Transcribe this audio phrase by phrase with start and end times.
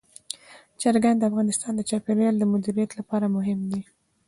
[0.81, 3.81] چرګان د افغانستان د چاپیریال د مدیریت لپاره مهم دي.